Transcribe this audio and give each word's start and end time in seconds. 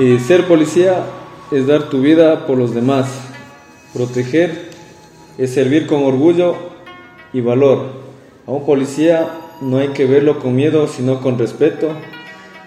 Eh, 0.00 0.20
ser 0.20 0.46
policía 0.46 1.02
es 1.50 1.66
dar 1.66 1.90
tu 1.90 2.00
vida 2.00 2.46
por 2.46 2.56
los 2.56 2.72
demás. 2.72 3.08
Proteger 3.92 4.68
es 5.38 5.52
servir 5.52 5.88
con 5.88 6.04
orgullo 6.04 6.54
y 7.32 7.40
valor. 7.40 7.86
A 8.46 8.52
un 8.52 8.64
policía 8.64 9.28
no 9.60 9.78
hay 9.78 9.88
que 9.88 10.06
verlo 10.06 10.38
con 10.38 10.54
miedo, 10.54 10.86
sino 10.86 11.20
con 11.20 11.36
respeto, 11.36 11.88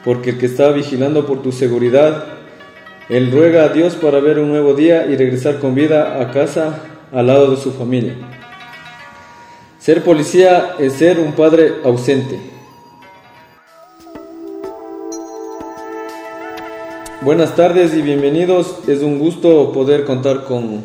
porque 0.04 0.32
el 0.32 0.40
que 0.40 0.48
está 0.48 0.72
vigilando 0.72 1.26
por 1.26 1.42
tu 1.42 1.54
seguridad, 1.54 2.26
él 3.08 3.32
ruega 3.32 3.64
a 3.64 3.70
Dios 3.70 3.96
para 3.96 4.20
ver 4.20 4.38
un 4.38 4.50
nuevo 4.50 4.74
día 4.74 5.06
y 5.06 5.16
regresar 5.16 5.60
con 5.60 5.74
vida 5.74 6.22
a 6.22 6.32
casa 6.32 6.80
al 7.14 7.28
lado 7.28 7.52
de 7.52 7.56
su 7.56 7.72
familia. 7.72 8.16
Ser 9.80 10.04
policía 10.04 10.76
es 10.80 10.94
ser 10.94 11.18
un 11.18 11.32
padre 11.32 11.76
ausente. 11.86 12.51
Buenas 17.24 17.56
tardes 17.56 17.94
y 17.94 18.02
bienvenidos. 18.02 18.78
Es 18.88 19.04
un 19.04 19.20
gusto 19.20 19.72
poder 19.72 20.06
contar 20.06 20.44
con, 20.44 20.82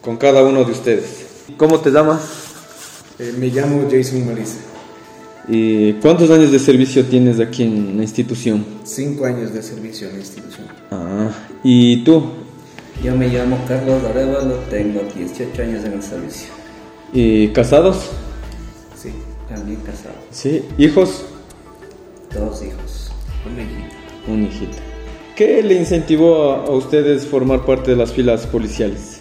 con 0.00 0.16
cada 0.16 0.42
uno 0.42 0.64
de 0.64 0.72
ustedes. 0.72 1.26
¿Cómo 1.58 1.78
te 1.78 1.90
llamas? 1.90 2.22
Eh, 3.18 3.34
me 3.38 3.48
llamo 3.48 3.86
Jason 3.90 4.26
Marisa. 4.26 4.56
¿Y 5.46 5.92
cuántos 5.94 6.30
años 6.30 6.50
de 6.50 6.58
servicio 6.58 7.04
tienes 7.04 7.38
aquí 7.38 7.64
en 7.64 7.98
la 7.98 8.02
institución? 8.02 8.64
Cinco 8.84 9.26
años 9.26 9.52
de 9.52 9.62
servicio 9.62 10.08
en 10.08 10.14
la 10.14 10.20
institución. 10.20 10.66
Ah, 10.90 11.30
¿y 11.62 12.02
tú? 12.02 12.30
Yo 13.02 13.14
me 13.14 13.28
llamo 13.28 13.62
Carlos 13.68 14.02
Arevalo, 14.04 14.54
tengo 14.70 15.02
18 15.14 15.62
años 15.62 15.84
en 15.84 15.92
el 15.92 16.02
servicio. 16.02 16.48
¿Y 17.12 17.48
casados? 17.48 18.08
Sí, 18.96 19.10
también 19.50 19.80
casado. 19.82 20.14
Sí, 20.30 20.64
¿hijos? 20.78 21.26
Dos 22.32 22.62
hijos, 22.62 23.10
una 23.44 23.62
hijita. 23.62 23.96
Un 24.32 24.44
hijito. 24.44 24.93
¿Qué 25.36 25.62
le 25.62 25.74
incentivó 25.74 26.52
a, 26.52 26.64
a 26.66 26.70
ustedes 26.70 27.26
formar 27.26 27.64
parte 27.64 27.90
de 27.90 27.96
las 27.96 28.12
filas 28.12 28.46
policiales? 28.46 29.20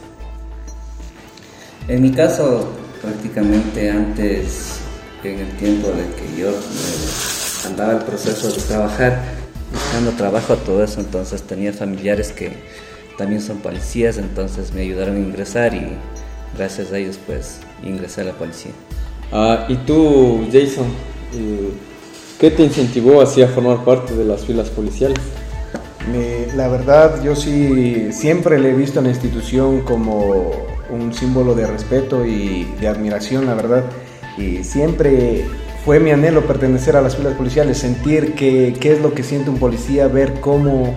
En 1.87 2.01
mi 2.01 2.11
caso, 2.11 2.67
prácticamente 3.01 3.89
antes, 3.89 4.77
en 5.23 5.39
el 5.39 5.49
tiempo 5.57 5.87
de 5.87 6.03
que 6.15 6.39
yo 6.39 6.49
eh, 6.49 7.67
andaba 7.67 7.93
el 7.93 7.99
proceso 8.05 8.47
de 8.47 8.61
trabajar, 8.61 9.23
buscando 9.71 10.11
trabajo, 10.11 10.55
todo 10.57 10.83
eso, 10.83 10.99
entonces 10.99 11.41
tenía 11.43 11.73
familiares 11.73 12.31
que 12.31 12.53
también 13.17 13.41
son 13.41 13.57
policías, 13.57 14.17
entonces 14.17 14.71
me 14.73 14.81
ayudaron 14.81 15.15
a 15.15 15.19
ingresar 15.19 15.73
y 15.73 15.87
gracias 16.55 16.91
a 16.91 16.99
ellos 16.99 17.19
pues 17.25 17.57
ingresé 17.83 18.21
a 18.21 18.25
la 18.25 18.33
policía. 18.33 18.71
Ah, 19.31 19.65
¿Y 19.67 19.75
tú, 19.77 20.47
Jason? 20.51 20.85
eh, 21.35 21.71
¿Qué 22.39 22.51
te 22.51 22.63
incentivó 22.63 23.21
así 23.21 23.41
a 23.41 23.47
formar 23.47 23.83
parte 23.83 24.13
de 24.13 24.25
las 24.25 24.45
filas 24.45 24.69
policiales? 24.69 25.17
Me- 26.11 26.53
la 26.55 26.67
verdad, 26.67 27.23
yo 27.23 27.35
sí 27.35 28.09
siempre 28.11 28.59
le 28.59 28.71
he 28.71 28.73
visto 28.73 28.99
a 28.99 29.03
la 29.03 29.09
institución 29.09 29.81
como 29.81 30.51
un 30.89 31.13
símbolo 31.13 31.55
de 31.55 31.65
respeto 31.65 32.25
y 32.25 32.65
de 32.79 32.87
admiración, 32.87 33.45
la 33.45 33.53
verdad. 33.55 33.83
Y 34.37 34.63
siempre 34.63 35.45
fue 35.85 35.99
mi 35.99 36.11
anhelo 36.11 36.41
pertenecer 36.45 36.95
a 36.97 37.01
las 37.01 37.15
filas 37.15 37.33
policiales, 37.35 37.77
sentir 37.77 38.33
que- 38.35 38.75
qué 38.79 38.93
es 38.93 39.01
lo 39.01 39.13
que 39.13 39.23
siente 39.23 39.49
un 39.49 39.57
policía, 39.59 40.07
ver 40.07 40.39
cómo 40.41 40.93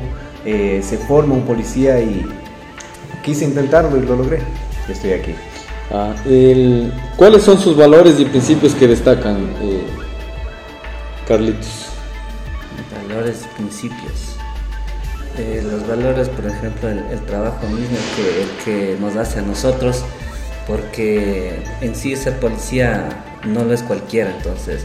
eh, 0.48 0.80
se 0.88 0.96
forma 0.96 1.34
un 1.34 1.42
policía 1.42 1.98
y 2.00 2.24
quise 3.24 3.44
intentarlo 3.44 3.96
y 3.96 4.02
lo 4.02 4.14
logré. 4.14 4.38
Estoy 4.88 5.10
aquí. 5.14 5.32
Ah, 5.90 6.14
el- 6.24 6.92
¿Cuáles 7.16 7.42
son 7.42 7.58
sus 7.58 7.76
valores 7.76 8.20
y 8.20 8.24
principios 8.26 8.72
que 8.74 8.86
destacan, 8.86 9.38
eh, 9.60 9.82
Carlitos? 11.26 11.86
Valores 13.08 13.44
y 13.44 13.56
principios. 13.56 14.35
Eh, 15.38 15.62
los 15.62 15.86
valores, 15.86 16.28
por 16.30 16.46
ejemplo, 16.46 16.88
el, 16.88 17.20
trabajo 17.26 17.66
mismo 17.68 17.98
que, 18.16 18.42
el 18.42 18.64
que 18.64 19.00
nos 19.00 19.16
hace 19.16 19.40
a 19.40 19.42
nosotros, 19.42 20.02
porque 20.66 21.62
en 21.82 21.94
sí 21.94 22.16
ser 22.16 22.40
policía 22.40 23.08
no 23.44 23.64
lo 23.64 23.74
es 23.74 23.82
cualquiera, 23.82 24.34
entonces 24.34 24.84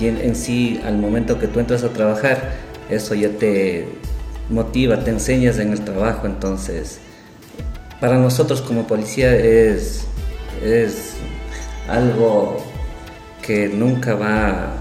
en 0.00 0.34
sí 0.34 0.80
al 0.84 0.98
momento 0.98 1.38
que 1.38 1.46
tú 1.46 1.60
entras 1.60 1.84
a 1.84 1.90
trabajar, 1.90 2.54
eso 2.90 3.14
ya 3.14 3.28
te 3.28 3.86
motiva, 4.50 5.04
te 5.04 5.10
enseñas 5.10 5.58
en 5.58 5.72
el 5.72 5.84
trabajo, 5.84 6.26
entonces 6.26 6.98
para 8.00 8.18
nosotros 8.18 8.60
como 8.60 8.86
policía 8.86 9.34
es, 9.34 10.04
es 10.62 11.12
algo 11.88 12.58
que 13.42 13.68
nunca 13.68 14.14
va, 14.14 14.74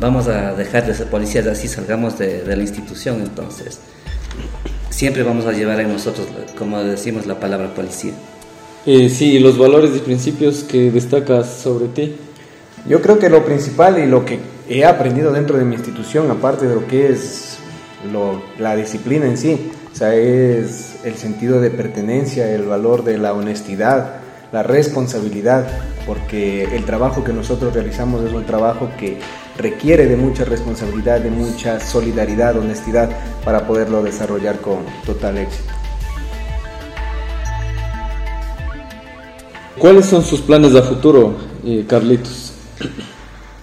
vamos 0.00 0.28
a 0.28 0.54
dejar 0.54 0.86
de 0.86 0.94
ser 0.94 1.08
policías, 1.08 1.46
así 1.46 1.68
salgamos 1.68 2.18
de, 2.18 2.42
de 2.42 2.56
la 2.56 2.62
institución, 2.62 3.20
entonces 3.20 3.80
siempre 4.98 5.22
vamos 5.22 5.46
a 5.46 5.52
llevar 5.52 5.78
en 5.78 5.92
nosotros, 5.92 6.26
como 6.58 6.82
decimos, 6.82 7.24
la 7.24 7.38
palabra 7.38 7.72
policía. 7.72 8.14
Eh, 8.84 9.08
sí, 9.08 9.38
los 9.38 9.56
valores 9.56 9.92
y 9.94 10.00
principios 10.00 10.64
que 10.64 10.90
destacas 10.90 11.48
sobre 11.62 11.86
ti. 11.86 12.16
Yo 12.88 13.00
creo 13.00 13.16
que 13.20 13.30
lo 13.30 13.44
principal 13.44 14.00
y 14.02 14.06
lo 14.06 14.24
que 14.24 14.40
he 14.68 14.84
aprendido 14.84 15.30
dentro 15.30 15.56
de 15.56 15.64
mi 15.64 15.76
institución, 15.76 16.28
aparte 16.32 16.66
de 16.66 16.74
lo 16.74 16.88
que 16.88 17.12
es 17.12 17.58
lo- 18.12 18.42
la 18.58 18.74
disciplina 18.74 19.26
en 19.26 19.38
sí, 19.38 19.70
o 19.92 19.96
sea, 19.96 20.16
es 20.16 20.96
el 21.04 21.14
sentido 21.14 21.60
de 21.60 21.70
pertenencia, 21.70 22.52
el 22.52 22.64
valor 22.64 23.04
de 23.04 23.18
la 23.18 23.34
honestidad, 23.34 24.16
la 24.52 24.62
responsabilidad, 24.62 25.66
porque 26.06 26.64
el 26.64 26.84
trabajo 26.84 27.22
que 27.24 27.32
nosotros 27.32 27.74
realizamos 27.74 28.24
es 28.24 28.32
un 28.32 28.44
trabajo 28.44 28.90
que 28.98 29.18
requiere 29.58 30.06
de 30.06 30.16
mucha 30.16 30.44
responsabilidad, 30.44 31.20
de 31.20 31.30
mucha 31.30 31.80
solidaridad, 31.80 32.56
honestidad, 32.56 33.10
para 33.44 33.66
poderlo 33.66 34.02
desarrollar 34.02 34.60
con 34.60 34.78
total 35.04 35.38
éxito. 35.38 35.72
¿Cuáles 39.78 40.06
son 40.06 40.24
sus 40.24 40.40
planes 40.40 40.74
a 40.74 40.82
futuro, 40.82 41.36
eh, 41.64 41.84
Carlitos? 41.86 42.52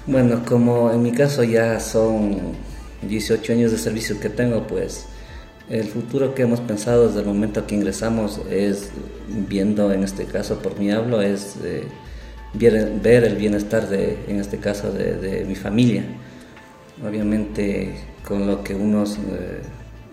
Bueno, 0.05 0.43
como 0.47 0.91
en 0.91 1.01
mi 1.01 1.11
caso 1.11 1.43
ya 1.43 1.79
son 1.79 2.53
18 3.01 3.53
años 3.53 3.71
de 3.71 3.77
servicio 3.77 4.19
que 4.19 4.29
tengo, 4.29 4.65
pues 4.67 5.07
el 5.69 5.87
futuro 5.87 6.35
que 6.35 6.43
hemos 6.43 6.59
pensado 6.59 7.07
desde 7.07 7.21
el 7.21 7.25
momento 7.25 7.65
que 7.65 7.75
ingresamos 7.75 8.39
es, 8.49 8.89
viendo 9.49 9.91
en 9.91 10.03
este 10.03 10.25
caso 10.25 10.59
por 10.59 10.79
mí 10.79 10.91
hablo, 10.91 11.21
es 11.21 11.55
eh, 11.63 11.83
ver, 12.53 13.23
el 13.23 13.35
bienestar 13.35 13.89
de, 13.89 14.17
en 14.27 14.39
este 14.39 14.59
caso, 14.59 14.91
de, 14.91 15.15
de 15.17 15.45
mi 15.45 15.55
familia. 15.55 16.03
Obviamente 17.05 17.93
con 18.27 18.47
lo 18.47 18.63
que 18.63 18.73
uno 18.73 19.03
eh, 19.03 19.61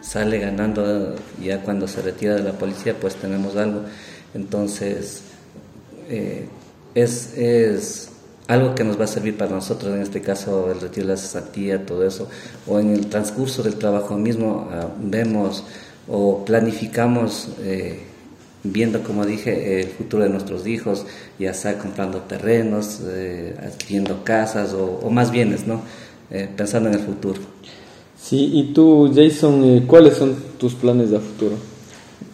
sale 0.01 0.39
ganando 0.39 1.15
ya 1.43 1.63
cuando 1.63 1.89
se 1.89 2.03
retira 2.03 2.35
de 2.35 2.43
la 2.43 2.53
policía, 2.53 2.95
pues 3.01 3.17
tenemos 3.17 3.57
algo. 3.57 3.83
Entonces, 4.35 5.23
eh, 6.09 6.47
es, 6.95 7.37
es 7.37 8.12
algo 8.53 8.75
que 8.75 8.85
nos 8.85 8.99
va 8.99 9.05
a 9.05 9.09
servir 9.09 9.37
para 9.37 9.51
nosotros, 9.51 9.95
en 9.95 10.03
este 10.03 10.21
caso 10.21 10.71
el 10.71 10.81
retiro 10.81 11.07
de 11.07 11.15
la 11.15 11.19
cesantía, 11.19 11.85
todo 11.87 12.07
eso, 12.07 12.29
o 12.67 12.79
en 12.79 12.91
el 12.91 13.07
transcurso 13.07 13.63
del 13.63 13.77
trabajo 13.77 14.17
mismo 14.17 14.69
ah, 14.71 14.89
vemos 15.01 15.65
o 16.09 16.45
planificamos, 16.45 17.49
eh, 17.61 18.01
viendo, 18.65 19.03
como 19.03 19.25
dije, 19.25 19.81
el 19.81 19.89
futuro 19.89 20.25
de 20.25 20.31
nuestros 20.31 20.67
hijos, 20.67 21.07
ya 21.39 21.55
sea 21.55 21.79
comprando 21.79 22.19
terrenos, 22.21 23.01
eh, 23.05 23.57
adquiriendo 23.61 24.25
casas 24.25 24.73
o, 24.75 25.09
más 25.11 25.31
bienes, 25.31 25.67
¿no? 25.67 25.83
Eh, 26.31 26.49
pensando 26.57 26.89
en 26.89 26.97
el 26.97 27.01
futuro. 27.01 27.41
Sí, 28.21 28.51
y 28.55 28.73
tú, 28.73 29.13
Jason, 29.15 29.65
eh, 29.65 29.85
¿cuáles 29.87 30.17
son 30.17 30.37
tus 30.59 30.75
planes 30.75 31.11
de 31.11 31.19
futuro? 31.19 31.72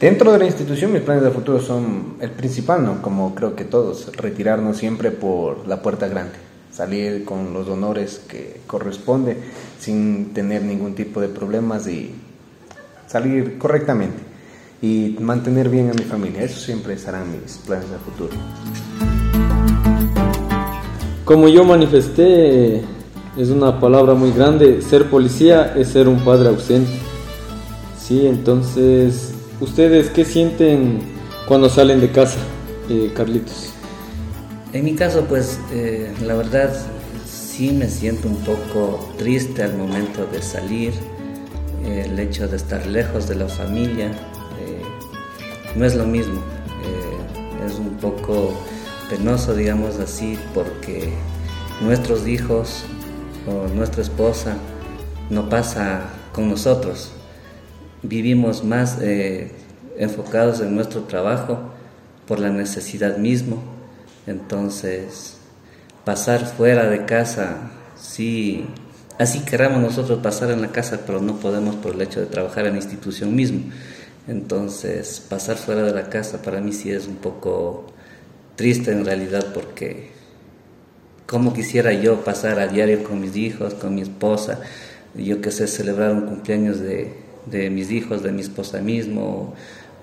Dentro 0.00 0.30
de 0.30 0.38
la 0.38 0.44
institución 0.44 0.92
mis 0.92 1.02
planes 1.02 1.24
de 1.24 1.30
futuro 1.32 1.60
son 1.60 2.18
el 2.20 2.30
principal, 2.30 2.84
¿no? 2.84 3.02
Como 3.02 3.34
creo 3.34 3.56
que 3.56 3.64
todos, 3.64 4.14
retirarnos 4.16 4.76
siempre 4.76 5.10
por 5.10 5.66
la 5.66 5.82
puerta 5.82 6.06
grande, 6.06 6.34
salir 6.70 7.24
con 7.24 7.52
los 7.52 7.68
honores 7.68 8.20
que 8.28 8.60
corresponde 8.68 9.36
sin 9.80 10.32
tener 10.32 10.62
ningún 10.62 10.94
tipo 10.94 11.20
de 11.20 11.26
problemas 11.26 11.88
y 11.88 12.14
salir 13.08 13.58
correctamente 13.58 14.18
y 14.80 15.16
mantener 15.18 15.68
bien 15.68 15.90
a 15.90 15.94
mi 15.94 16.04
familia. 16.04 16.44
Eso 16.44 16.60
siempre 16.60 16.96
serán 16.96 17.32
mis 17.32 17.58
planes 17.58 17.90
de 17.90 17.96
futuro. 17.98 18.36
Como 21.24 21.48
yo 21.48 21.64
manifesté, 21.64 22.84
es 23.36 23.50
una 23.50 23.80
palabra 23.80 24.14
muy 24.14 24.30
grande, 24.30 24.80
ser 24.80 25.10
policía 25.10 25.74
es 25.76 25.88
ser 25.88 26.06
un 26.06 26.20
padre 26.20 26.50
ausente. 26.50 26.92
Sí, 28.00 28.28
entonces, 28.28 29.27
¿ustedes 29.60 30.10
qué 30.10 30.24
sienten 30.24 31.00
cuando 31.46 31.68
salen 31.68 32.00
de 32.00 32.10
casa, 32.10 32.38
eh, 32.88 33.12
Carlitos? 33.14 33.72
En 34.72 34.84
mi 34.84 34.94
caso, 34.94 35.24
pues 35.24 35.58
eh, 35.72 36.12
la 36.22 36.34
verdad 36.34 36.70
sí 37.26 37.72
me 37.72 37.88
siento 37.88 38.28
un 38.28 38.36
poco 38.36 39.12
triste 39.16 39.62
al 39.62 39.76
momento 39.76 40.26
de 40.26 40.42
salir, 40.42 40.92
el 41.84 42.18
hecho 42.18 42.46
de 42.46 42.56
estar 42.56 42.86
lejos 42.86 43.28
de 43.28 43.34
la 43.34 43.48
familia, 43.48 44.08
eh, 44.60 44.82
no 45.74 45.86
es 45.86 45.94
lo 45.94 46.04
mismo, 46.04 46.42
es 47.66 47.78
un 47.78 47.96
poco 47.96 48.52
penoso, 49.08 49.54
digamos 49.54 49.98
así, 49.98 50.38
porque 50.54 51.08
nuestros 51.80 52.26
hijos 52.26 52.84
o 53.46 53.68
nuestra 53.74 54.02
esposa 54.02 54.56
no 55.30 55.48
pasa 55.48 56.02
con 56.32 56.48
nosotros. 56.48 57.12
Vivimos 58.02 58.64
más 58.64 58.98
eh, 59.00 59.50
enfocados 59.98 60.60
en 60.60 60.74
nuestro 60.74 61.02
trabajo 61.02 61.58
por 62.26 62.38
la 62.38 62.50
necesidad 62.50 63.18
mismo. 63.18 63.62
Entonces, 64.26 65.38
pasar 66.04 66.46
fuera 66.46 66.88
de 66.88 67.06
casa, 67.06 67.70
sí, 67.98 68.66
así 69.18 69.40
queramos 69.40 69.80
nosotros 69.80 70.20
pasar 70.22 70.50
en 70.50 70.60
la 70.60 70.68
casa, 70.68 71.00
pero 71.06 71.20
no 71.20 71.36
podemos 71.36 71.76
por 71.76 71.94
el 71.94 72.02
hecho 72.02 72.20
de 72.20 72.26
trabajar 72.26 72.66
en 72.66 72.72
la 72.72 72.78
institución 72.78 73.34
mismo. 73.34 73.72
Entonces, 74.26 75.24
pasar 75.26 75.56
fuera 75.56 75.82
de 75.82 75.92
la 75.92 76.10
casa 76.10 76.42
para 76.42 76.60
mí 76.60 76.72
sí 76.72 76.90
es 76.90 77.06
un 77.06 77.16
poco 77.16 77.86
triste 78.56 78.92
en 78.92 79.04
realidad 79.04 79.52
porque 79.54 80.10
como 81.26 81.52
quisiera 81.52 81.92
yo 81.92 82.24
pasar 82.24 82.58
a 82.58 82.66
diario 82.66 83.04
con 83.04 83.20
mis 83.20 83.36
hijos, 83.36 83.74
con 83.74 83.94
mi 83.94 84.02
esposa, 84.02 84.60
yo 85.14 85.40
que 85.40 85.50
sé, 85.50 85.66
celebrar 85.66 86.12
un 86.12 86.22
cumpleaños 86.22 86.80
de, 86.80 87.27
de 87.50 87.70
mis 87.70 87.90
hijos, 87.90 88.22
de 88.22 88.32
mi 88.32 88.42
esposa 88.42 88.80
mismo, 88.80 89.54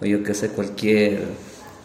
o 0.01 0.06
yo 0.06 0.24
que 0.24 0.33
sé, 0.33 0.50
cualquier 0.50 1.24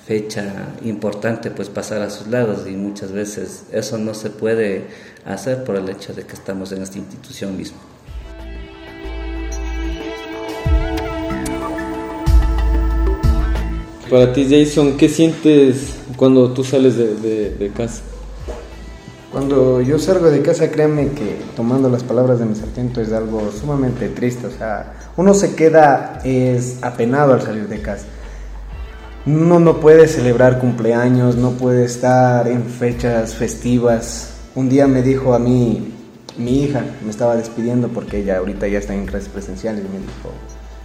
fecha 0.07 0.75
importante, 0.85 1.51
pues 1.51 1.69
pasar 1.69 2.03
a 2.03 2.11
sus 2.11 2.27
lados 2.27 2.67
y 2.67 2.73
muchas 2.73 3.13
veces 3.13 3.65
eso 3.73 3.99
no 3.99 4.15
se 4.15 4.31
puede 4.31 4.85
hacer 5.25 5.63
por 5.65 5.77
el 5.77 5.89
hecho 5.89 6.13
de 6.15 6.25
que 6.25 6.33
estamos 6.33 6.73
en 6.73 6.83
esta 6.83 6.99
institución 6.99 7.57
misma. 7.57 7.79
Para 14.11 14.33
ti, 14.33 14.49
Jason, 14.51 14.97
¿qué 14.97 15.09
sientes 15.09 15.95
cuando 16.17 16.53
tú 16.53 16.65
sales 16.65 16.97
de, 16.97 17.55
de 17.55 17.71
casa? 17.71 18.03
Cuando 19.41 19.81
yo 19.81 19.99
salgo 19.99 20.31
de 20.31 20.43
casa, 20.43 20.71
créanme 20.71 21.13
que 21.13 21.41
tomando 21.57 21.89
las 21.89 22.03
palabras 22.03 22.41
de 22.41 22.45
mi 22.45 22.55
sargento 22.55 23.01
es 23.01 23.11
algo 23.11 23.51
sumamente 23.51 24.11
triste. 24.11 24.47
O 24.47 24.51
sea, 24.51 24.93
uno 25.17 25.33
se 25.33 25.55
queda 25.55 26.21
es 26.25 26.77
apenado 26.83 27.33
al 27.33 27.41
salir 27.41 27.67
de 27.67 27.81
casa. 27.81 28.05
Uno 29.25 29.59
no 29.59 29.81
puede 29.81 30.09
celebrar 30.09 30.59
cumpleaños, 30.59 31.37
no 31.37 31.53
puede 31.53 31.87
estar 31.87 32.49
en 32.49 32.65
fechas 32.65 33.35
festivas. 33.35 34.35
Un 34.55 34.69
día 34.69 34.87
me 34.87 35.01
dijo 35.01 35.33
a 35.33 35.39
mí, 35.39 35.91
mi 36.37 36.65
hija 36.65 36.85
me 37.03 37.11
estaba 37.11 37.35
despidiendo 37.35 37.89
porque 37.89 38.19
ella 38.19 38.37
ahorita 38.37 38.69
ya 38.69 38.79
está 38.79 38.93
en 38.93 39.07
clases 39.07 39.31
presenciales 39.31 39.83
y 39.87 39.89
me 39.89 40.01
dijo, 40.01 40.33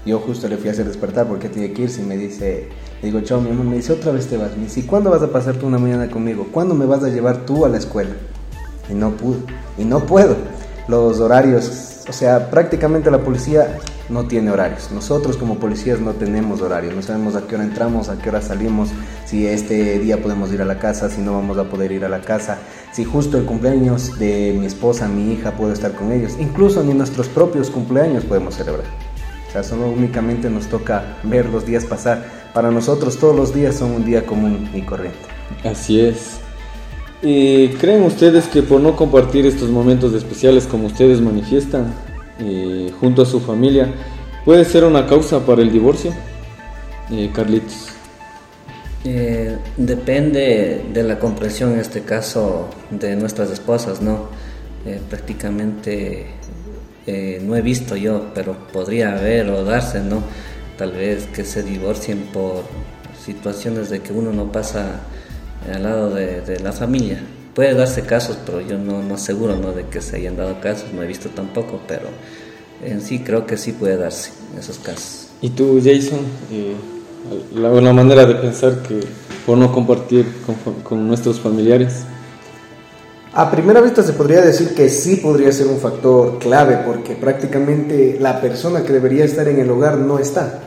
yo 0.06 0.20
justo 0.20 0.48
le 0.48 0.56
fui 0.56 0.70
a 0.70 0.72
hacer 0.72 0.86
despertar 0.86 1.28
porque 1.28 1.50
tiene 1.50 1.74
que 1.74 1.82
irse 1.82 2.02
y 2.02 2.06
me 2.06 2.16
dice, 2.16 2.70
le 3.02 3.10
digo, 3.10 3.20
chao, 3.20 3.42
mi 3.42 3.50
mamá 3.50 3.70
me 3.70 3.76
dice, 3.76 3.92
otra 3.92 4.14
vez 4.14 4.28
te 4.28 4.38
vas. 4.38 4.56
Me 4.56 4.64
dice, 4.64 4.86
¿cuándo 4.86 5.10
vas 5.10 5.24
a 5.24 5.30
pasar 5.30 5.58
tú 5.58 5.68
una 5.68 5.78
mañana 5.78 6.10
conmigo? 6.10 6.48
¿Cuándo 6.54 6.74
me 6.74 6.86
vas 6.86 7.04
a 7.04 7.10
llevar 7.10 7.46
tú 7.46 7.66
a 7.66 7.70
la 7.70 7.80
escuela? 7.80 8.12
Y 8.90 8.94
no 8.94 9.12
pude 9.12 9.40
y 9.78 9.84
no 9.84 10.06
puedo. 10.06 10.36
Los 10.88 11.20
horarios, 11.20 12.04
o 12.08 12.14
sea, 12.14 12.52
prácticamente 12.52 13.10
la 13.10 13.20
policía 13.20 13.80
no 14.10 14.26
tiene 14.26 14.52
horarios. 14.52 14.92
Nosotros 14.92 15.38
como 15.38 15.56
policías 15.56 16.00
no 16.00 16.12
tenemos 16.14 16.62
horarios, 16.62 16.94
no 16.94 17.02
sabemos 17.02 17.36
a 17.36 17.48
qué 17.48 17.56
hora 17.56 17.64
entramos, 17.64 18.10
a 18.10 18.18
qué 18.18 18.30
hora 18.30 18.42
salimos, 18.42 18.90
si 19.26 19.48
este 19.48 20.00
día 20.00 20.22
podemos 20.22 20.52
ir 20.54 20.62
a 20.62 20.66
la 20.66 20.78
casa, 20.78 21.10
si 21.10 21.22
no 21.22 21.34
vamos 21.34 21.58
a 21.58 21.64
poder 21.66 21.92
ir 21.92 22.06
a 22.06 22.10
la 22.10 22.22
casa, 22.22 22.60
si 22.92 23.04
justo 23.04 23.38
el 23.38 23.46
cumpleaños 23.46 24.20
de 24.20 24.56
mi 24.58 24.66
esposa, 24.66 25.08
mi 25.08 25.34
hija, 25.34 25.52
puedo 25.52 25.74
estar 25.74 25.94
con 25.94 26.12
ellos. 26.12 26.34
Incluso 26.40 26.84
ni 26.84 26.94
nuestros 26.94 27.28
propios 27.28 27.70
cumpleaños 27.70 28.24
podemos 28.26 28.56
celebrar. 28.56 28.86
O 29.50 29.52
sea, 29.52 29.64
solo 29.64 29.88
únicamente 29.88 30.50
nos 30.50 30.68
toca 30.68 31.18
ver 31.24 31.48
los 31.48 31.66
días 31.66 31.86
pasar. 31.86 32.26
Para 32.54 32.72
nosotros 32.72 33.18
todos 33.18 33.36
los 33.36 33.54
días 33.54 33.76
son 33.76 33.92
un 33.92 34.06
día 34.06 34.26
común 34.26 34.70
y 34.74 34.82
corriente. 34.82 35.18
Así 35.64 36.00
es. 36.00 36.45
¿Y 37.22 37.70
creen 37.70 38.04
ustedes 38.04 38.48
que 38.48 38.62
por 38.62 38.82
no 38.82 38.96
compartir 38.96 39.46
estos 39.46 39.70
momentos 39.70 40.14
especiales 40.14 40.68
como 40.68 40.88
ustedes 40.88 41.22
manifiestan 41.22 41.94
eh, 42.40 42.92
junto 43.00 43.22
a 43.22 43.26
su 43.26 43.40
familia 43.40 43.90
puede 44.44 44.66
ser 44.66 44.84
una 44.84 45.08
causa 45.08 45.46
para 45.46 45.62
el 45.62 45.72
divorcio? 45.72 46.14
Eh, 47.12 47.32
Carlitos. 47.34 47.88
Eh, 49.06 49.58
depende 49.78 50.86
de 50.92 51.04
la 51.04 51.20
comprensión 51.20 51.74
en 51.74 51.80
este 51.80 52.02
caso 52.02 52.70
de 52.90 53.16
nuestras 53.16 53.52
esposas, 53.52 54.02
¿no? 54.02 54.46
prácticamente 55.10 56.28
no 57.42 57.56
he 57.56 57.62
visto 57.64 57.96
yo, 57.96 58.28
pero 58.36 58.56
podría 58.72 59.18
haber 59.18 59.50
o 59.50 59.64
darse, 59.64 60.00
¿no? 60.00 60.22
Tal 60.78 60.92
vez 60.92 61.26
que 61.26 61.44
se 61.44 61.64
divorcien 61.64 62.20
por 62.32 62.66
situaciones 63.20 63.90
de 63.90 64.02
que 64.02 64.14
uno 64.14 64.32
no 64.32 64.52
pasa 64.52 65.02
al 65.74 65.84
lado 65.84 66.10
de, 66.14 66.60
la 66.62 66.72
familia. 66.72 67.20
Puede 67.54 67.74
darse 67.74 68.02
casos, 68.02 68.38
pero 68.46 68.62
yo 68.62 68.78
no, 68.78 69.02
no 69.02 69.16
aseguro 69.16 69.56
¿no? 69.56 69.72
de 69.72 69.86
que 69.86 70.02
se 70.02 70.18
hayan 70.18 70.36
dado 70.36 70.60
casos, 70.60 70.92
no 70.94 71.04
he 71.04 71.08
visto 71.08 71.30
tampoco, 71.30 71.80
pero 71.88 72.08
en 72.84 73.02
sí 73.02 73.20
creo 73.20 73.46
que 73.46 73.58
sí 73.58 73.72
puede 73.72 73.98
darse 73.98 74.32
esos 74.60 74.78
casos. 74.80 75.30
¿Y 75.42 75.50
tú, 75.50 75.80
Jason? 75.84 76.20
Eh, 76.52 76.76
la, 77.56 77.94
manera 77.94 78.26
de 78.26 78.36
pensar 78.36 78.82
que 78.84 79.00
por 79.46 79.58
no 79.58 79.72
compartir 79.72 80.26
con, 80.46 80.76
con 80.82 81.08
nuestros 81.08 81.40
familiares. 81.40 82.04
A 83.34 83.52
primera 83.52 83.82
vista 83.82 84.02
se 84.04 84.14
podría 84.14 84.42
decir 84.42 84.74
que 84.76 84.90
sí 84.90 85.18
podría 85.18 85.52
ser 85.52 85.68
un 85.68 85.80
factor 85.80 86.40
clave 86.40 86.80
porque 86.86 87.16
prácticamente 87.16 88.18
la 88.20 88.40
persona 88.40 88.84
que 88.84 88.94
debería 88.94 89.26
estar 89.26 89.48
en 89.48 89.60
el 89.60 89.70
hogar 89.70 89.98
no 89.98 90.20
está. 90.20 90.62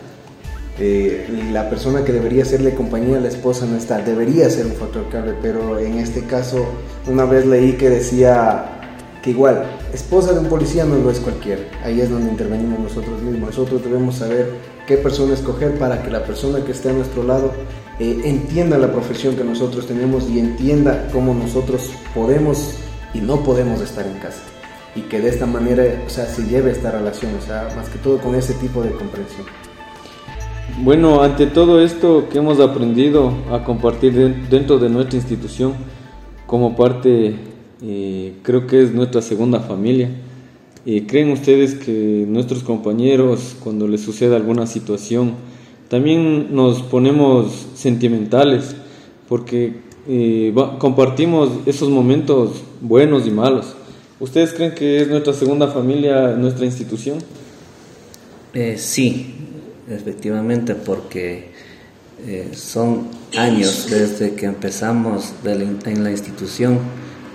Eh, 0.80 1.26
la 1.52 1.68
persona 1.68 2.04
que 2.04 2.12
debería 2.12 2.44
serle 2.44 2.74
compañía 2.74 3.16
a 3.16 3.20
la 3.20 3.28
esposa 3.28 3.66
no 3.66 3.76
está, 3.76 3.98
debería 3.98 4.48
ser 4.48 4.66
un 4.66 4.74
factor 4.74 5.08
clave, 5.08 5.34
pero 5.42 5.78
en 5.78 5.98
este 5.98 6.22
caso 6.22 6.66
una 7.08 7.24
vez 7.24 7.46
leí 7.46 7.72
que 7.72 7.90
decía 7.90 8.64
que 9.20 9.30
igual, 9.30 9.64
esposa 9.92 10.32
de 10.32 10.38
un 10.38 10.46
policía 10.46 10.84
no 10.84 10.96
lo 10.96 11.10
es 11.10 11.18
cualquiera, 11.18 11.62
ahí 11.82 12.00
es 12.00 12.08
donde 12.08 12.30
intervenimos 12.30 12.78
nosotros 12.78 13.20
mismos, 13.22 13.50
nosotros 13.50 13.82
debemos 13.82 14.14
saber 14.16 14.50
qué 14.86 14.96
persona 14.96 15.34
escoger 15.34 15.76
para 15.78 16.00
que 16.00 16.10
la 16.10 16.22
persona 16.22 16.64
que 16.64 16.70
esté 16.70 16.90
a 16.90 16.92
nuestro 16.92 17.24
lado 17.24 17.52
eh, 17.98 18.20
entienda 18.24 18.78
la 18.78 18.92
profesión 18.92 19.34
que 19.34 19.42
nosotros 19.42 19.88
tenemos 19.88 20.30
y 20.30 20.38
entienda 20.38 21.08
cómo 21.12 21.34
nosotros 21.34 21.90
podemos 22.14 22.74
y 23.12 23.18
no 23.18 23.42
podemos 23.42 23.80
estar 23.80 24.06
en 24.06 24.18
casa. 24.20 24.42
Y 24.94 25.02
que 25.02 25.20
de 25.20 25.28
esta 25.28 25.46
manera, 25.46 25.84
o 26.06 26.08
sea, 26.08 26.26
se 26.26 26.42
lleve 26.42 26.70
esta 26.70 26.92
relación, 26.92 27.32
o 27.34 27.44
sea, 27.44 27.68
más 27.76 27.88
que 27.88 27.98
todo 27.98 28.18
con 28.18 28.36
ese 28.36 28.54
tipo 28.54 28.82
de 28.82 28.92
comprensión. 28.92 29.46
Bueno, 30.80 31.22
ante 31.22 31.48
todo 31.48 31.82
esto 31.82 32.28
que 32.30 32.38
hemos 32.38 32.60
aprendido 32.60 33.32
a 33.50 33.64
compartir 33.64 34.12
dentro 34.48 34.78
de 34.78 34.88
nuestra 34.88 35.16
institución, 35.16 35.74
como 36.46 36.76
parte, 36.76 37.34
eh, 37.82 38.34
creo 38.42 38.68
que 38.68 38.82
es 38.82 38.94
nuestra 38.94 39.20
segunda 39.20 39.58
familia, 39.58 40.08
eh, 40.86 41.04
¿creen 41.04 41.32
ustedes 41.32 41.74
que 41.74 42.24
nuestros 42.28 42.62
compañeros, 42.62 43.56
cuando 43.58 43.88
les 43.88 44.02
suceda 44.02 44.36
alguna 44.36 44.68
situación, 44.68 45.32
también 45.88 46.54
nos 46.54 46.80
ponemos 46.82 47.66
sentimentales? 47.74 48.76
Porque 49.28 49.80
eh, 50.06 50.54
compartimos 50.78 51.50
esos 51.66 51.88
momentos 51.90 52.62
buenos 52.80 53.26
y 53.26 53.32
malos. 53.32 53.74
¿Ustedes 54.20 54.52
creen 54.52 54.76
que 54.76 55.02
es 55.02 55.08
nuestra 55.08 55.32
segunda 55.32 55.66
familia, 55.66 56.36
nuestra 56.36 56.64
institución? 56.64 57.18
sí, 58.76 59.47
efectivamente, 59.90 60.74
porque 60.74 61.50
eh, 62.26 62.50
son 62.54 63.08
años 63.36 63.86
desde 63.88 64.34
que 64.34 64.46
empezamos 64.46 65.32
en 65.44 66.04
la 66.04 66.10
institución, 66.10 66.78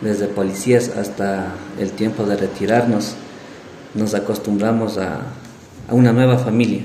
desde 0.01 0.27
policías 0.27 0.89
hasta 0.89 1.53
el 1.79 1.91
tiempo 1.91 2.25
de 2.25 2.35
retirarnos, 2.35 3.15
nos 3.95 4.13
acostumbramos 4.13 4.97
a, 4.97 5.21
una 5.89 6.11
nueva 6.11 6.37
familia. 6.37 6.81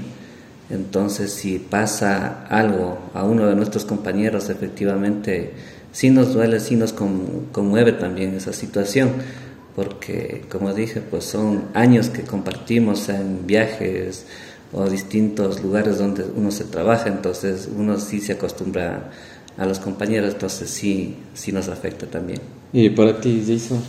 Entonces, 0.70 1.32
si 1.32 1.58
pasa 1.58 2.44
algo 2.48 2.98
a 3.14 3.24
uno 3.24 3.46
de 3.46 3.54
nuestros 3.54 3.84
compañeros, 3.84 4.50
efectivamente, 4.50 5.52
sí 5.92 6.10
nos 6.10 6.34
duele, 6.34 6.60
sí 6.60 6.76
nos 6.76 6.92
conmueve 6.92 7.92
también 7.92 8.34
esa 8.34 8.52
situación, 8.52 9.12
porque, 9.74 10.44
como 10.50 10.74
dije, 10.74 11.00
pues 11.00 11.24
son 11.24 11.66
años 11.74 12.10
que 12.10 12.22
compartimos 12.22 13.08
en 13.08 13.46
viajes, 13.46 14.26
o 14.72 14.88
distintos 14.88 15.62
lugares 15.62 15.98
donde 15.98 16.24
uno 16.36 16.50
se 16.50 16.64
trabaja, 16.64 17.08
entonces 17.08 17.68
uno 17.74 17.98
sí 17.98 18.20
se 18.20 18.32
acostumbra 18.32 19.10
a 19.56 19.66
los 19.66 19.78
compañeros, 19.78 20.34
entonces 20.34 20.70
sí, 20.70 21.16
sí 21.34 21.52
nos 21.52 21.68
afecta 21.68 22.06
también. 22.06 22.40
¿Y 22.72 22.90
para 22.90 23.20
ti, 23.20 23.42
Jason? 23.46 23.80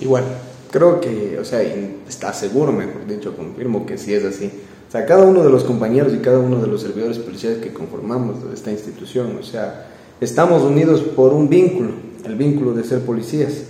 Igual, 0.00 0.24
creo 0.70 1.00
que, 1.00 1.38
o 1.40 1.44
sea, 1.44 1.60
está 2.08 2.32
seguro, 2.32 2.72
mejor 2.72 3.06
dicho, 3.06 3.36
confirmo 3.36 3.84
que 3.84 3.98
sí 3.98 4.14
es 4.14 4.24
así. 4.24 4.50
O 4.88 4.90
sea, 4.90 5.04
cada 5.04 5.24
uno 5.24 5.42
de 5.42 5.50
los 5.50 5.64
compañeros 5.64 6.14
y 6.14 6.18
cada 6.18 6.38
uno 6.38 6.60
de 6.60 6.66
los 6.66 6.80
servidores 6.80 7.18
policiales 7.18 7.58
que 7.58 7.72
conformamos 7.72 8.36
esta 8.54 8.70
institución, 8.70 9.36
o 9.38 9.42
sea, 9.42 9.86
estamos 10.20 10.62
unidos 10.62 11.02
por 11.02 11.34
un 11.34 11.48
vínculo, 11.48 11.90
el 12.24 12.36
vínculo 12.36 12.72
de 12.72 12.84
ser 12.84 13.00
policías. 13.00 13.64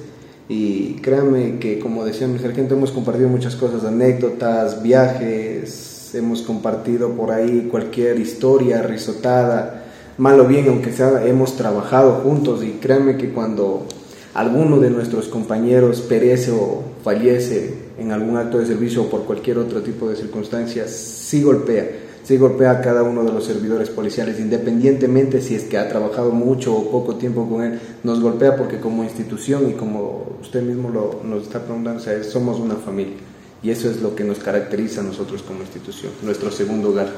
Y 0.49 0.95
créanme 1.03 1.59
que, 1.59 1.79
como 1.79 2.05
decía 2.05 2.27
mi 2.27 2.39
sargento, 2.39 2.75
hemos 2.75 2.91
compartido 2.93 3.29
muchas 3.29 3.57
cosas, 3.57 3.85
anécdotas, 3.85 4.83
viajes, 4.83 5.88
hemos 6.15 6.43
compartido 6.43 7.11
por 7.11 7.31
ahí 7.31 7.69
cualquier 7.71 8.19
historia 8.19 8.83
risotada, 8.83 9.85
mal 10.19 10.39
o 10.41 10.45
bien, 10.45 10.69
aunque 10.69 10.93
sea, 10.93 11.27
hemos 11.27 11.57
trabajado 11.57 12.21
juntos. 12.23 12.63
Y 12.63 12.73
créanme 12.73 13.17
que 13.17 13.31
cuando 13.31 13.87
alguno 14.35 14.79
de 14.79 14.91
nuestros 14.91 15.29
compañeros 15.29 16.01
perece 16.01 16.53
o 16.53 16.83
fallece 17.03 17.75
en 17.99 18.13
algún 18.13 18.37
acto 18.37 18.59
de 18.59 18.67
servicio 18.67 19.03
o 19.03 19.11
por 19.11 19.25
cualquier 19.25 19.59
otro 19.59 19.83
tipo 19.83 20.09
de 20.09 20.17
circunstancias, 20.17 20.91
sí 20.91 21.43
golpea, 21.43 21.89
sí 22.23 22.37
golpea 22.37 22.73
a 22.73 22.81
cada 22.81 23.03
uno 23.03 23.25
de 23.25 23.33
los 23.33 23.45
servidores 23.45 23.91
policiales, 23.91 24.39
independientemente 24.39 25.41
si 25.41 25.55
es 25.55 25.65
que 25.65 25.79
ha 25.79 25.89
trabajado 25.89 26.31
mucho 26.31 26.77
o 26.77 26.91
poco 26.91 27.17
tiempo 27.17 27.49
con 27.49 27.63
él, 27.63 27.81
nos 28.05 28.21
golpea 28.21 28.57
porque 28.57 28.79
como 28.79 29.03
institución 29.03 29.69
y 29.71 29.73
como 29.73 30.37
usted 30.41 30.63
mismo 30.63 30.91
lo, 30.91 31.21
nos 31.25 31.45
está 31.45 31.65
preguntando, 31.65 32.01
somos 32.23 32.61
una 32.61 32.77
familia 32.77 33.28
y 33.63 33.71
eso 33.71 33.91
es 33.91 34.01
lo 34.01 34.15
que 34.15 34.25
nos 34.25 34.39
caracteriza 34.39 35.01
a 35.01 35.05
nosotros 35.05 35.43
como 35.43 35.61
institución, 35.61 36.13
nuestro 36.23 36.51
segundo 36.51 36.91
hogar. 36.91 37.09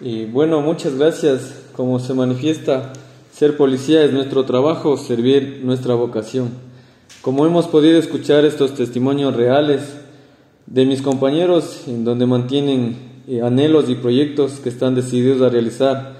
Y 0.00 0.24
bueno, 0.24 0.60
muchas 0.60 0.96
gracias. 0.96 1.54
Como 1.74 1.98
se 1.98 2.14
manifiesta, 2.14 2.92
ser 3.32 3.56
policía 3.56 4.04
es 4.04 4.12
nuestro 4.12 4.44
trabajo, 4.44 4.96
servir 4.96 5.60
nuestra 5.62 5.94
vocación. 5.94 6.50
Como 7.22 7.44
hemos 7.44 7.66
podido 7.66 7.98
escuchar 7.98 8.44
estos 8.44 8.74
testimonios 8.74 9.36
reales 9.36 9.82
de 10.66 10.86
mis 10.86 11.02
compañeros, 11.02 11.84
en 11.86 12.04
donde 12.04 12.26
mantienen 12.26 12.96
eh, 13.28 13.42
anhelos 13.42 13.90
y 13.90 13.94
proyectos 13.94 14.60
que 14.60 14.68
están 14.68 14.94
decididos 14.94 15.42
a 15.42 15.50
realizar, 15.50 16.16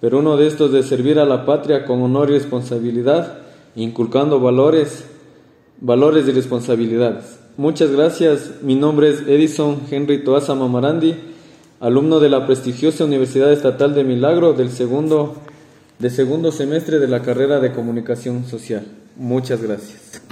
pero 0.00 0.18
uno 0.18 0.36
de 0.36 0.46
estos 0.46 0.72
de 0.72 0.82
servir 0.82 1.18
a 1.18 1.24
la 1.24 1.46
patria 1.46 1.86
con 1.86 2.02
honor 2.02 2.28
y 2.28 2.34
responsabilidad, 2.34 3.38
inculcando 3.74 4.40
valores, 4.40 5.04
valores 5.80 6.28
y 6.28 6.32
responsabilidades. 6.32 7.43
Muchas 7.56 7.90
gracias. 7.90 8.62
Mi 8.62 8.74
nombre 8.74 9.10
es 9.10 9.20
Edison 9.28 9.80
Henry 9.90 10.24
Toasa 10.24 10.54
Mamarandi 10.54 11.34
alumno 11.84 12.18
de 12.18 12.30
la 12.30 12.46
prestigiosa 12.46 13.04
Universidad 13.04 13.52
Estatal 13.52 13.94
de 13.94 14.04
Milagro 14.04 14.54
del 14.54 14.70
segundo, 14.70 15.34
de 15.98 16.08
segundo 16.08 16.50
semestre 16.50 16.98
de 16.98 17.08
la 17.08 17.20
carrera 17.20 17.60
de 17.60 17.72
Comunicación 17.72 18.46
Social. 18.46 18.86
Muchas 19.16 19.62
gracias. 19.62 20.22